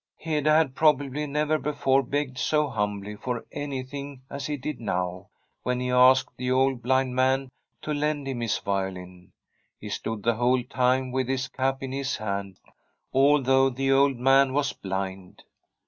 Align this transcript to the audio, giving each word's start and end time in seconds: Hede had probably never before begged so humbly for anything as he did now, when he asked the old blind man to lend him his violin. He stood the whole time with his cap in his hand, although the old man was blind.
Hede 0.17 0.47
had 0.49 0.73
probably 0.73 1.27
never 1.27 1.59
before 1.59 2.01
begged 2.01 2.39
so 2.39 2.69
humbly 2.69 3.15
for 3.15 3.45
anything 3.51 4.23
as 4.31 4.47
he 4.47 4.57
did 4.57 4.79
now, 4.79 5.27
when 5.61 5.79
he 5.79 5.91
asked 5.91 6.35
the 6.37 6.49
old 6.49 6.81
blind 6.81 7.13
man 7.15 7.49
to 7.83 7.93
lend 7.93 8.27
him 8.27 8.39
his 8.41 8.57
violin. 8.57 9.31
He 9.79 9.89
stood 9.89 10.23
the 10.23 10.33
whole 10.37 10.63
time 10.63 11.11
with 11.11 11.27
his 11.27 11.47
cap 11.49 11.83
in 11.83 11.91
his 11.91 12.17
hand, 12.17 12.59
although 13.13 13.69
the 13.69 13.91
old 13.91 14.17
man 14.17 14.53
was 14.53 14.73
blind. 14.73 15.43